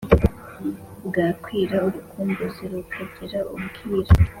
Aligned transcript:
Bwakwira 1.07 1.75
urukumbuzi 1.87 2.63
rukagira 2.71 3.39
ubwira 3.55 4.11